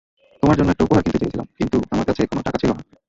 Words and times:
তোমার 0.43 0.57
জন্য 0.57 0.69
একটা 0.71 0.85
উপহার 0.85 1.03
কিনতে 1.03 1.19
চেয়েছিলাম, 1.19 1.47
কিন্তু 1.57 1.77
আমার 1.91 2.05
কাছে 2.05 2.21
কোনো 2.31 2.41
টাকা 2.41 2.57
ছিল 2.57 2.71
না। 2.71 2.81